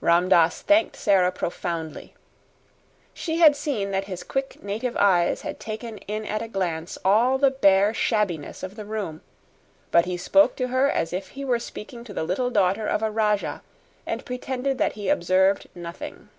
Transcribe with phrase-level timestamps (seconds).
[0.00, 2.14] Ram Dass thanked Sara profoundly.
[3.12, 7.36] She had seen that his quick native eyes had taken in at a glance all
[7.36, 9.20] the bare shabbiness of the room,
[9.90, 13.02] but he spoke to her as if he were speaking to the little daughter of
[13.02, 13.60] a rajah,
[14.06, 16.30] and pretended that he observed nothing.